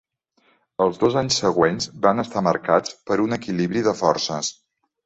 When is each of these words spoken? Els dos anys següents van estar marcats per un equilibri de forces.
Els 0.85 0.97
dos 1.03 1.17
anys 1.21 1.37
següents 1.43 1.91
van 2.07 2.25
estar 2.27 2.45
marcats 2.51 2.99
per 3.11 3.21
un 3.29 3.41
equilibri 3.43 3.89
de 3.91 3.97
forces. 4.03 4.53